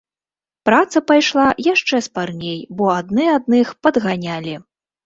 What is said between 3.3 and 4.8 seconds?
адных падганялі.